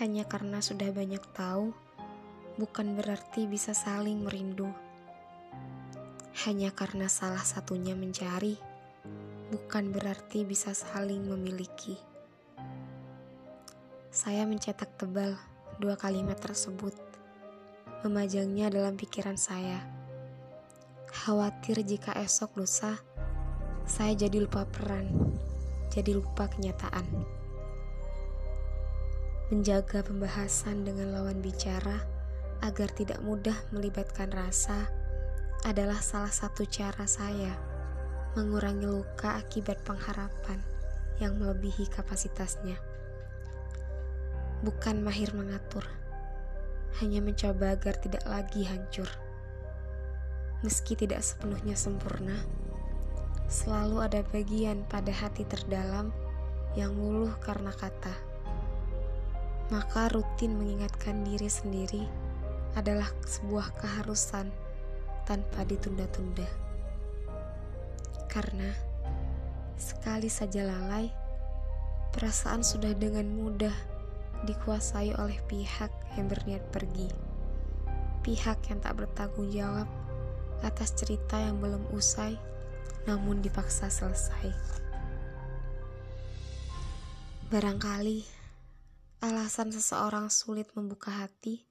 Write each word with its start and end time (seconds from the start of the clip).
Hanya 0.00 0.24
karena 0.24 0.64
sudah 0.64 0.88
banyak 0.88 1.20
tahu, 1.36 1.68
bukan 2.56 2.96
berarti 2.96 3.44
bisa 3.44 3.76
saling 3.76 4.24
merindu. 4.24 4.72
Hanya 6.48 6.72
karena 6.72 7.12
salah 7.12 7.44
satunya 7.44 7.92
mencari, 7.92 8.56
bukan 9.52 9.92
berarti 9.92 10.48
bisa 10.48 10.72
saling 10.72 11.28
memiliki. 11.28 12.00
Saya 14.08 14.48
mencetak 14.48 14.96
tebal 14.96 15.36
dua 15.76 16.00
kalimat 16.00 16.40
tersebut, 16.40 16.96
memajangnya 18.00 18.72
dalam 18.72 18.96
pikiran 18.96 19.36
saya. 19.36 19.84
Khawatir 21.12 21.84
jika 21.84 22.16
esok 22.16 22.64
lusa, 22.64 22.96
saya 23.84 24.16
jadi 24.16 24.40
lupa 24.40 24.64
peran, 24.64 25.36
jadi 25.92 26.16
lupa 26.16 26.48
kenyataan. 26.48 27.41
Menjaga 29.52 30.00
pembahasan 30.00 30.88
dengan 30.88 31.12
lawan 31.12 31.44
bicara 31.44 32.00
agar 32.64 32.88
tidak 32.96 33.20
mudah 33.20 33.54
melibatkan 33.68 34.32
rasa 34.32 34.88
adalah 35.68 36.00
salah 36.00 36.32
satu 36.32 36.64
cara 36.64 37.04
saya 37.04 37.52
mengurangi 38.32 38.88
luka 38.88 39.36
akibat 39.36 39.76
pengharapan 39.84 40.56
yang 41.20 41.36
melebihi 41.36 41.84
kapasitasnya 41.92 42.80
bukan 44.62 45.02
mahir 45.02 45.34
mengatur, 45.34 45.82
hanya 47.02 47.18
mencoba 47.18 47.74
agar 47.74 47.98
tidak 47.98 48.22
lagi 48.30 48.62
hancur. 48.62 49.10
Meski 50.62 50.94
tidak 50.94 51.26
sepenuhnya 51.26 51.74
sempurna, 51.74 52.38
selalu 53.50 54.06
ada 54.06 54.22
bagian 54.30 54.86
pada 54.86 55.10
hati 55.10 55.42
terdalam 55.50 56.14
yang 56.78 56.94
luluh 56.94 57.34
karena 57.42 57.74
kata. 57.74 58.31
Maka 59.72 60.12
rutin 60.12 60.52
mengingatkan 60.52 61.24
diri 61.24 61.48
sendiri 61.48 62.04
adalah 62.76 63.08
sebuah 63.24 63.72
keharusan 63.80 64.52
tanpa 65.24 65.64
ditunda-tunda. 65.64 66.44
Karena 68.28 68.68
sekali 69.80 70.28
saja 70.28 70.68
lalai, 70.68 71.08
perasaan 72.12 72.60
sudah 72.60 72.92
dengan 72.92 73.32
mudah 73.32 73.72
dikuasai 74.44 75.16
oleh 75.16 75.40
pihak 75.48 75.88
yang 76.20 76.28
berniat 76.28 76.60
pergi, 76.68 77.08
pihak 78.20 78.60
yang 78.68 78.76
tak 78.84 79.00
bertanggung 79.00 79.48
jawab 79.48 79.88
atas 80.60 80.92
cerita 80.92 81.40
yang 81.40 81.64
belum 81.64 81.88
usai, 81.96 82.36
namun 83.08 83.40
dipaksa 83.40 83.88
selesai. 83.88 84.52
Barangkali 87.48 88.41
alasan 89.22 89.70
seseorang 89.70 90.26
sulit 90.34 90.66
membuka 90.74 91.14
hati, 91.14 91.62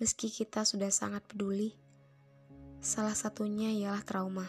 meski 0.00 0.32
kita 0.32 0.64
sudah 0.64 0.88
sangat 0.88 1.20
peduli, 1.28 1.76
salah 2.80 3.12
satunya 3.12 3.68
ialah 3.68 4.00
trauma. 4.00 4.48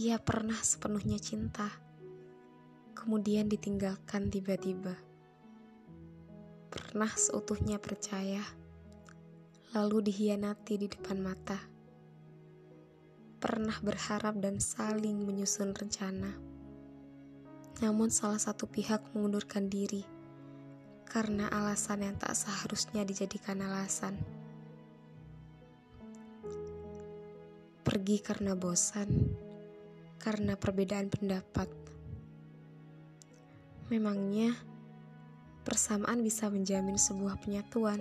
Ia 0.00 0.16
pernah 0.16 0.56
sepenuhnya 0.56 1.20
cinta 1.20 1.68
kemudian 3.02 3.50
ditinggalkan 3.50 4.30
tiba-tiba. 4.30 4.94
Pernah 6.70 7.10
seutuhnya 7.12 7.82
percaya, 7.82 8.46
lalu 9.74 10.06
dihianati 10.06 10.78
di 10.78 10.86
depan 10.86 11.18
mata. 11.18 11.58
Pernah 13.42 13.74
berharap 13.82 14.38
dan 14.38 14.62
saling 14.62 15.18
menyusun 15.26 15.74
rencana. 15.74 16.51
Namun 17.82 18.14
salah 18.14 18.38
satu 18.38 18.70
pihak 18.70 19.02
mengundurkan 19.12 19.66
diri 19.66 20.06
karena 21.10 21.50
alasan 21.50 22.06
yang 22.06 22.16
tak 22.16 22.32
seharusnya 22.32 23.04
dijadikan 23.04 23.60
alasan. 23.60 24.16
Pergi 27.82 28.22
karena 28.24 28.56
bosan, 28.56 29.36
karena 30.16 30.56
perbedaan 30.56 31.12
pendapat 31.12 31.68
Memangnya 33.92 34.56
persamaan 35.68 36.24
bisa 36.24 36.48
menjamin 36.48 36.96
sebuah 36.96 37.36
penyatuan? 37.44 38.00